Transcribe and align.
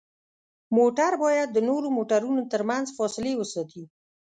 موټر 0.77 1.11
باید 1.23 1.47
د 1.51 1.57
نورو 1.69 1.87
موټرونو 1.97 2.41
ترمنځ 2.51 2.85
فاصلې 2.97 3.33
وساتي. 3.37 3.83